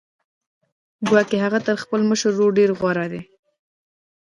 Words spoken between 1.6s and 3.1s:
تر خپل مشر ورور ډېر غوره